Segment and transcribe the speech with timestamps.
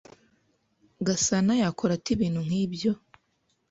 [1.05, 2.91] Gasanayakora ate ibintu nkibyo?